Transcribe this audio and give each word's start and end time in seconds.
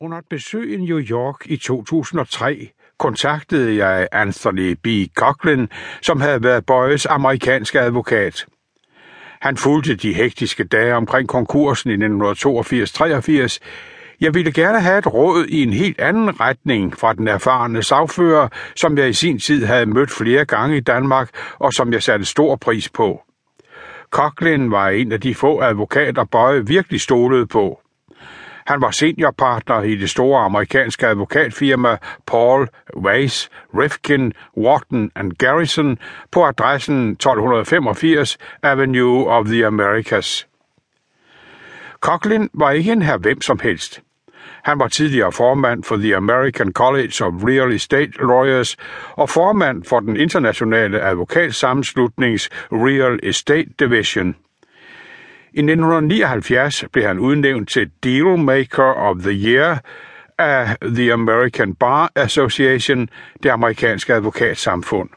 Under 0.00 0.18
et 0.18 0.24
besøg 0.30 0.72
i 0.72 0.76
New 0.76 1.00
York 1.00 1.36
i 1.44 1.56
2003 1.56 2.70
kontaktede 2.98 3.84
jeg 3.84 4.08
Anthony 4.12 4.72
B. 4.82 4.86
Coughlin, 5.14 5.68
som 6.02 6.20
havde 6.20 6.42
været 6.42 6.66
Bøjes 6.66 7.06
amerikanske 7.06 7.80
advokat. 7.80 8.46
Han 9.40 9.56
fulgte 9.56 9.94
de 9.94 10.14
hektiske 10.14 10.64
dage 10.64 10.94
omkring 10.94 11.28
konkursen 11.28 11.90
i 11.90 11.94
1982-83. 11.94 13.58
Jeg 14.20 14.34
ville 14.34 14.52
gerne 14.52 14.80
have 14.80 14.98
et 14.98 15.06
råd 15.06 15.46
i 15.48 15.62
en 15.62 15.72
helt 15.72 16.00
anden 16.00 16.40
retning 16.40 16.96
fra 16.98 17.12
den 17.12 17.28
erfarne 17.28 17.82
sagfører, 17.82 18.48
som 18.76 18.98
jeg 18.98 19.08
i 19.08 19.12
sin 19.12 19.38
tid 19.38 19.64
havde 19.64 19.86
mødt 19.86 20.10
flere 20.10 20.44
gange 20.44 20.76
i 20.76 20.80
Danmark, 20.80 21.30
og 21.58 21.72
som 21.72 21.92
jeg 21.92 22.02
satte 22.02 22.24
stor 22.24 22.56
pris 22.56 22.88
på. 22.88 23.22
Coughlin 24.10 24.70
var 24.70 24.88
en 24.88 25.12
af 25.12 25.20
de 25.20 25.34
få 25.34 25.60
advokater, 25.60 26.24
Bøje 26.24 26.66
virkelig 26.66 27.00
stolede 27.00 27.46
på. 27.46 27.80
Han 28.66 28.80
var 28.80 28.90
seniorpartner 28.90 29.82
i 29.82 29.96
det 29.96 30.10
store 30.10 30.44
amerikanske 30.44 31.06
advokatfirma 31.06 31.96
Paul 32.26 32.68
Weiss, 32.96 33.50
Rifkin, 33.74 34.32
Wharton 34.56 35.10
and 35.14 35.32
Garrison 35.32 35.98
på 36.30 36.44
adressen 36.46 37.10
1285 37.10 38.38
Avenue 38.62 39.26
of 39.26 39.46
the 39.46 39.66
Americas. 39.66 40.46
Coughlin 42.00 42.50
var 42.54 42.70
ikke 42.70 42.92
en 42.92 43.02
her 43.02 43.18
hvem 43.18 43.40
som 43.40 43.58
helst. 43.58 44.02
Han 44.62 44.78
var 44.78 44.88
tidligere 44.88 45.32
formand 45.32 45.84
for 45.84 45.96
The 45.96 46.16
American 46.16 46.72
College 46.72 47.24
of 47.24 47.32
Real 47.44 47.72
Estate 47.72 48.12
Lawyers 48.18 48.76
og 49.12 49.28
formand 49.28 49.84
for 49.84 50.00
den 50.00 50.16
internationale 50.16 51.00
advokatsammenslutnings 51.00 52.50
Real 52.72 53.18
Estate 53.22 53.70
Division. 53.78 54.34
I 55.56 55.58
1979 55.58 56.84
blev 56.92 57.06
han 57.06 57.18
udnævnt 57.18 57.68
til 57.68 57.90
Dealmaker 58.04 58.92
of 58.92 59.16
the 59.16 59.32
Year 59.32 59.78
af 60.38 60.76
The 60.82 61.12
American 61.12 61.74
Bar 61.74 62.10
Association, 62.16 63.08
det 63.42 63.48
amerikanske 63.50 64.14
advokatsamfund. 64.14 65.08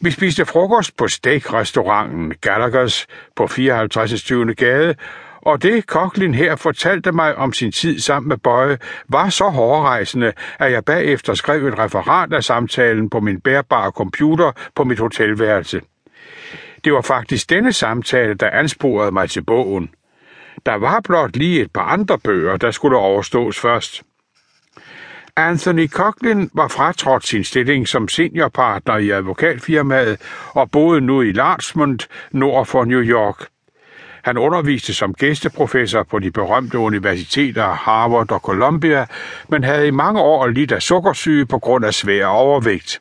Vi 0.00 0.10
spiste 0.10 0.44
frokost 0.44 0.96
på 0.96 1.08
steakrestauranten 1.08 2.34
Gallagher's 2.46 3.06
på 3.36 3.46
54. 3.46 4.22
20. 4.22 4.54
gade, 4.54 4.94
og 5.42 5.62
det 5.62 5.86
Koklin 5.86 6.34
her 6.34 6.56
fortalte 6.56 7.12
mig 7.12 7.36
om 7.36 7.52
sin 7.52 7.72
tid 7.72 7.98
sammen 7.98 8.28
med 8.28 8.36
Bøje, 8.36 8.78
var 9.08 9.28
så 9.28 9.44
hårdrejsende, 9.44 10.32
at 10.58 10.72
jeg 10.72 10.84
bagefter 10.84 11.34
skrev 11.34 11.66
et 11.66 11.78
referat 11.78 12.32
af 12.32 12.44
samtalen 12.44 13.10
på 13.10 13.20
min 13.20 13.40
bærbare 13.40 13.90
computer 13.90 14.52
på 14.74 14.84
mit 14.84 14.98
hotelværelse. 14.98 15.80
Det 16.84 16.92
var 16.92 17.00
faktisk 17.00 17.50
denne 17.50 17.72
samtale, 17.72 18.34
der 18.34 18.50
ansporede 18.50 19.12
mig 19.12 19.30
til 19.30 19.44
bogen. 19.44 19.90
Der 20.66 20.74
var 20.74 21.00
blot 21.00 21.36
lige 21.36 21.62
et 21.62 21.72
par 21.72 21.82
andre 21.82 22.18
bøger, 22.18 22.56
der 22.56 22.70
skulle 22.70 22.96
overstås 22.96 23.58
først. 23.58 24.02
Anthony 25.36 25.88
Coughlin 25.88 26.50
var 26.54 26.68
fratrådt 26.68 27.26
sin 27.26 27.44
stilling 27.44 27.88
som 27.88 28.08
seniorpartner 28.08 28.96
i 28.96 29.10
advokatfirmaet 29.10 30.20
og 30.48 30.70
boede 30.70 31.00
nu 31.00 31.22
i 31.22 31.32
Larchmont, 31.32 32.08
nord 32.30 32.66
for 32.66 32.84
New 32.84 33.02
York. 33.02 33.46
Han 34.22 34.38
underviste 34.38 34.94
som 34.94 35.14
gæsteprofessor 35.14 36.02
på 36.02 36.18
de 36.18 36.30
berømte 36.30 36.78
universiteter 36.78 37.66
Harvard 37.66 38.32
og 38.32 38.40
Columbia, 38.40 39.06
men 39.48 39.64
havde 39.64 39.86
i 39.86 39.90
mange 39.90 40.20
år 40.20 40.46
lidt 40.46 40.72
af 40.72 40.82
sukkersyge 40.82 41.46
på 41.46 41.58
grund 41.58 41.84
af 41.84 41.94
svær 41.94 42.26
overvægt. 42.26 43.00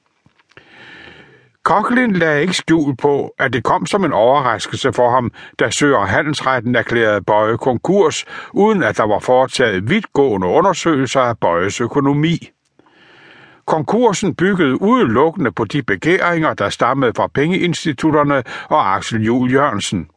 Coughlin 1.64 2.12
lagde 2.12 2.42
ikke 2.42 2.54
skjul 2.54 2.96
på, 2.96 3.34
at 3.40 3.54
det 3.54 3.64
kom 3.64 3.86
som 3.86 4.06
en 4.06 4.14
overraskelse 4.14 4.94
for 4.94 5.10
ham, 5.10 5.32
da 5.60 5.70
Søger 5.70 6.06
Handelsretten 6.06 6.76
erklærede 6.76 7.22
Bøje 7.22 7.58
konkurs, 7.58 8.26
uden 8.54 8.84
at 8.84 8.98
der 8.98 9.04
var 9.04 9.20
foretaget 9.20 9.90
vidtgående 9.90 10.48
undersøgelser 10.48 11.22
af 11.22 11.38
Bøjes 11.38 11.82
økonomi. 11.82 12.50
Konkursen 13.66 14.36
byggede 14.36 14.82
udelukkende 14.82 15.52
på 15.52 15.66
de 15.66 15.84
begæringer, 15.84 16.54
der 16.54 16.70
stammede 16.70 17.12
fra 17.16 17.28
pengeinstitutterne 17.28 18.44
og 18.70 18.96
Axel 18.96 19.24
Jul 19.24 19.52
Jørgensen. 19.52 20.08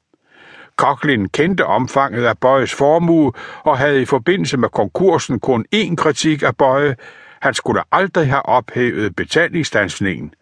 Koklin 0.76 1.28
kendte 1.28 1.66
omfanget 1.66 2.24
af 2.24 2.38
Bøjes 2.38 2.74
formue 2.74 3.32
og 3.64 3.78
havde 3.78 4.02
i 4.02 4.04
forbindelse 4.04 4.56
med 4.56 4.68
konkursen 4.68 5.40
kun 5.40 5.64
én 5.74 5.94
kritik 5.94 6.42
af 6.42 6.56
Bøje. 6.56 6.96
Han 7.40 7.54
skulle 7.54 7.82
aldrig 7.92 8.26
have 8.26 8.46
ophævet 8.46 9.16
betalingsstandsningen 9.16 10.34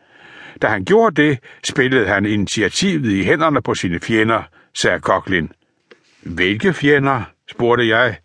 da 0.62 0.68
han 0.68 0.84
gjorde 0.84 1.22
det, 1.22 1.38
spillede 1.64 2.06
han 2.06 2.26
initiativet 2.26 3.12
i 3.12 3.22
hænderne 3.22 3.62
på 3.62 3.74
sine 3.74 4.00
fjender, 4.00 4.42
sagde 4.74 5.00
Koklin. 5.00 5.52
Hvilke 6.22 6.72
fjender? 6.72 7.22
spurgte 7.50 7.88
jeg. 7.88 8.16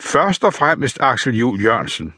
Først 0.00 0.44
og 0.44 0.54
fremmest 0.54 0.98
Axel 1.00 1.36
Jul 1.36 1.62
Jørgensen. 1.64 2.14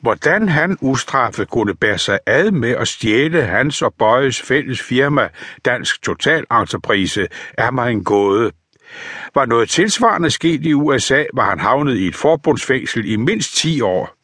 Hvordan 0.00 0.48
han 0.48 0.78
ustraffet 0.80 1.48
kunne 1.48 1.74
bære 1.74 1.98
sig 1.98 2.18
ad 2.26 2.50
med 2.50 2.70
at 2.70 2.88
stjæle 2.88 3.42
hans 3.42 3.82
og 3.82 3.94
Bøjes 3.98 4.42
fælles 4.42 4.82
firma, 4.82 5.28
Dansk 5.64 6.02
Total 6.02 6.44
Entreprise, 6.50 7.28
er 7.58 7.70
mig 7.70 7.92
en 7.92 8.04
gåde. 8.04 8.50
Var 9.34 9.46
noget 9.46 9.68
tilsvarende 9.68 10.30
sket 10.30 10.66
i 10.66 10.74
USA, 10.74 11.24
var 11.34 11.50
han 11.50 11.60
havnet 11.60 11.96
i 11.96 12.06
et 12.06 12.16
forbundsfængsel 12.16 13.10
i 13.10 13.16
mindst 13.16 13.56
10 13.56 13.80
år. 13.80 14.21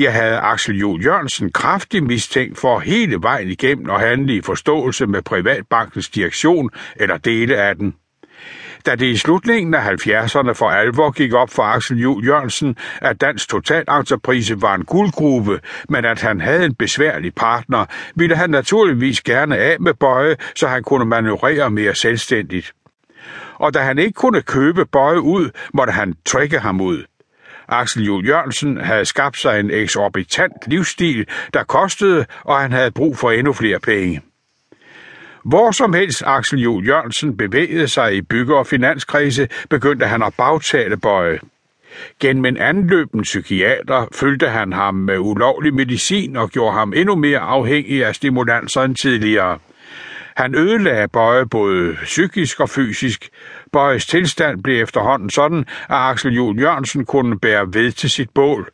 Jeg 0.00 0.12
havde 0.12 0.38
Axel 0.38 0.78
Jul 0.78 1.04
Jørgensen 1.04 1.52
kraftigt 1.52 2.04
mistænkt 2.04 2.58
for 2.58 2.78
hele 2.78 3.18
vejen 3.22 3.48
igennem 3.48 3.90
at 3.90 4.00
handle 4.00 4.36
i 4.36 4.40
forståelse 4.42 5.06
med 5.06 5.22
Privatbankens 5.22 6.08
direktion 6.08 6.70
eller 6.96 7.16
dele 7.16 7.56
af 7.56 7.76
den. 7.76 7.94
Da 8.86 8.94
det 8.94 9.06
i 9.06 9.16
slutningen 9.16 9.74
af 9.74 9.80
70'erne 9.80 10.52
for 10.52 10.70
alvor 10.70 11.10
gik 11.10 11.32
op 11.32 11.50
for 11.50 11.62
Axel 11.62 11.98
Jul 11.98 12.26
Jørgensen, 12.26 12.76
at 13.00 13.20
Dansk 13.20 13.48
Totalentreprise 13.48 14.62
var 14.62 14.74
en 14.74 14.84
guldgruppe, 14.84 15.60
men 15.88 16.04
at 16.04 16.20
han 16.20 16.40
havde 16.40 16.64
en 16.64 16.74
besværlig 16.74 17.34
partner, 17.34 17.86
ville 18.14 18.36
han 18.36 18.50
naturligvis 18.50 19.20
gerne 19.20 19.56
af 19.56 19.76
med 19.80 19.94
Bøje, 19.94 20.36
så 20.56 20.68
han 20.68 20.82
kunne 20.82 21.04
manøvrere 21.04 21.70
mere 21.70 21.94
selvstændigt. 21.94 22.72
Og 23.54 23.74
da 23.74 23.78
han 23.78 23.98
ikke 23.98 24.12
kunne 24.12 24.42
købe 24.42 24.86
Bøje 24.86 25.20
ud, 25.20 25.50
måtte 25.74 25.92
han 25.92 26.14
trække 26.26 26.58
ham 26.58 26.80
ud. 26.80 27.04
Axel 27.70 28.04
Jul 28.04 28.26
Jørgensen 28.26 28.76
havde 28.76 29.04
skabt 29.04 29.38
sig 29.38 29.60
en 29.60 29.70
eksorbitant 29.70 30.52
livsstil, 30.66 31.26
der 31.54 31.64
kostede, 31.64 32.26
og 32.44 32.60
han 32.60 32.72
havde 32.72 32.90
brug 32.90 33.18
for 33.18 33.30
endnu 33.30 33.52
flere 33.52 33.78
penge. 33.78 34.22
Hvor 35.44 35.70
som 35.70 35.92
helst 35.92 36.22
Axel 36.26 36.58
Jul 36.60 36.86
Jørgensen 36.86 37.36
bevægede 37.36 37.88
sig 37.88 38.16
i 38.16 38.22
bygge- 38.22 38.56
og 38.56 38.66
finanskrise, 38.66 39.48
begyndte 39.70 40.06
han 40.06 40.22
at 40.22 40.34
bagtale 40.34 40.96
Bøje. 40.96 41.38
Gennem 42.20 42.44
en 42.44 42.56
anløben 42.56 43.22
psykiater 43.22 44.06
følte 44.14 44.48
han 44.48 44.72
ham 44.72 44.94
med 44.94 45.18
ulovlig 45.18 45.74
medicin 45.74 46.36
og 46.36 46.50
gjorde 46.50 46.74
ham 46.74 46.92
endnu 46.96 47.14
mere 47.14 47.38
afhængig 47.38 48.04
af 48.04 48.14
stimulanser 48.14 48.82
end 48.82 48.96
tidligere. 48.96 49.58
Han 50.40 50.54
ødelagde 50.54 51.08
Bøje 51.08 51.46
både 51.46 51.96
psykisk 52.02 52.60
og 52.60 52.68
fysisk. 52.68 53.28
Bøjes 53.72 54.06
tilstand 54.06 54.62
blev 54.62 54.82
efterhånden 54.82 55.30
sådan, 55.30 55.58
at 55.58 55.66
Axel 55.88 56.34
Jul 56.34 56.60
Jørgensen 56.60 57.04
kunne 57.04 57.38
bære 57.38 57.74
ved 57.74 57.92
til 57.92 58.10
sit 58.10 58.30
bål. 58.34 58.70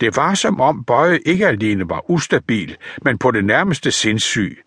Det 0.00 0.16
var 0.16 0.34
som 0.34 0.60
om 0.60 0.84
Bøje 0.84 1.18
ikke 1.26 1.46
alene 1.46 1.88
var 1.88 2.10
ustabil, 2.10 2.76
men 3.04 3.18
på 3.18 3.30
det 3.30 3.44
nærmeste 3.44 3.90
sindssyg. 3.90 4.58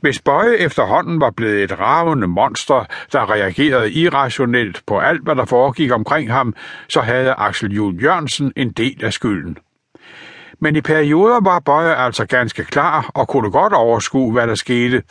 Hvis 0.00 0.20
Bøje 0.20 0.56
efterhånden 0.56 1.20
var 1.20 1.30
blevet 1.30 1.64
et 1.64 1.80
ravende 1.80 2.26
monster, 2.26 2.84
der 3.12 3.30
reagerede 3.30 3.92
irrationelt 3.92 4.82
på 4.86 4.98
alt, 4.98 5.22
hvad 5.22 5.36
der 5.36 5.44
foregik 5.44 5.92
omkring 5.92 6.32
ham, 6.32 6.54
så 6.88 7.00
havde 7.00 7.34
Axel 7.38 7.72
Jul 7.72 8.02
Jørgensen 8.02 8.52
en 8.56 8.70
del 8.70 9.04
af 9.04 9.12
skylden. 9.12 9.58
Men 10.60 10.76
i 10.76 10.80
perioder 10.80 11.40
var 11.40 11.58
Bøje 11.58 11.94
altså 11.94 12.26
ganske 12.26 12.64
klar 12.64 13.10
og 13.14 13.28
kunne 13.28 13.50
godt 13.50 13.72
overskue, 13.72 14.32
hvad 14.32 14.46
der 14.46 14.54
skete. 14.54 15.02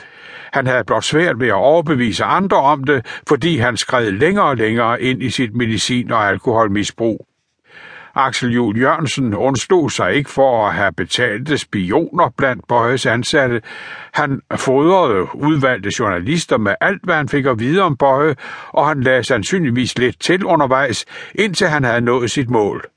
Han 0.54 0.68
havde 0.68 0.84
blot 0.84 1.04
svært 1.04 1.40
ved 1.40 1.48
at 1.48 1.54
overbevise 1.54 2.24
andre 2.24 2.58
om 2.58 2.84
det, 2.84 3.22
fordi 3.28 3.58
han 3.58 3.78
skred 3.78 4.12
længere 4.12 4.46
og 4.46 4.58
længere 4.58 5.02
ind 5.02 5.24
i 5.24 5.30
sit 5.30 5.56
medicin- 5.56 6.12
og 6.12 6.28
alkoholmisbrug. 6.28 7.28
Axel 8.16 8.54
Jul 8.54 8.80
Jørgensen 8.80 9.34
undstod 9.34 9.90
sig 9.90 10.14
ikke 10.14 10.30
for 10.30 10.68
at 10.68 10.74
have 10.74 10.92
betalte 10.92 11.58
spioner 11.58 12.30
blandt 12.38 12.68
Bøjes 12.68 13.06
ansatte. 13.06 13.62
Han 14.14 14.42
fodrede 14.56 15.36
udvalgte 15.36 15.92
journalister 16.00 16.58
med 16.58 16.76
alt, 16.82 17.04
hvad 17.04 17.16
han 17.16 17.30
fik 17.30 17.46
at 17.46 17.60
vide 17.60 17.82
om 17.82 17.98
Bøje, 17.98 18.36
og 18.70 18.88
han 18.88 19.02
lagde 19.02 19.24
sandsynligvis 19.24 19.98
lidt 19.98 20.20
til 20.20 20.46
undervejs, 20.46 21.06
indtil 21.36 21.68
han 21.68 21.84
havde 21.84 22.02
nået 22.02 22.32
sit 22.32 22.50
mål. 22.50 22.93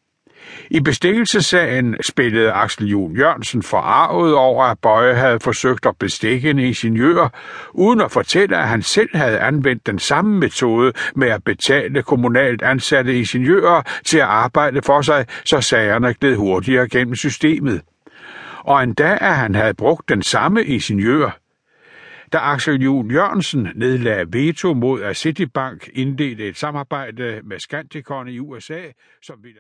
I 0.71 0.81
bestikkelsesagen 0.81 1.97
spillede 2.07 2.53
Axel 2.53 2.87
Jun 2.87 3.17
Jørgensen 3.17 3.63
forarvet 3.63 4.35
over, 4.35 4.65
at 4.65 4.79
Bøje 4.79 5.15
havde 5.15 5.41
forsøgt 5.41 5.87
at 5.87 5.97
bestikke 5.99 6.51
en 6.51 6.59
ingeniør, 6.59 7.29
uden 7.73 8.01
at 8.01 8.11
fortælle, 8.11 8.57
at 8.57 8.69
han 8.69 8.83
selv 8.83 9.17
havde 9.17 9.39
anvendt 9.39 9.87
den 9.87 9.99
samme 9.99 10.39
metode 10.39 10.93
med 11.15 11.29
at 11.29 11.45
betale 11.45 12.03
kommunalt 12.03 12.63
ansatte 12.63 13.19
ingeniører 13.19 13.83
til 14.05 14.19
at 14.19 14.25
arbejde 14.25 14.83
for 14.83 15.01
sig, 15.01 15.27
så 15.45 15.61
sagerne 15.61 16.15
gled 16.15 16.37
hurtigere 16.37 16.89
gennem 16.89 17.15
systemet. 17.15 17.83
Og 18.59 18.83
endda, 18.83 19.19
at 19.21 19.37
han 19.37 19.55
havde 19.55 19.75
brugt 19.75 20.09
den 20.09 20.23
samme 20.23 20.65
ingeniør, 20.65 21.39
da 22.33 22.39
Axel 22.39 22.83
Jul 22.83 23.13
Jørgensen 23.13 23.69
nedlagde 23.75 24.33
veto 24.33 24.75
mod, 24.75 25.03
at 25.03 25.17
Citibank 25.17 25.89
indledte 25.93 26.49
et 26.49 26.57
samarbejde 26.57 27.41
med 27.45 27.59
Scanticon 27.59 28.29
i 28.29 28.39
USA, 28.39 28.81
som 29.23 29.37
ville 29.43 29.55